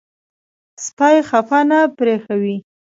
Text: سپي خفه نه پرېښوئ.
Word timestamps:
سپي 0.83 1.15
خفه 1.29 1.59
نه 1.69 1.79
پرېښوئ. 1.97 2.55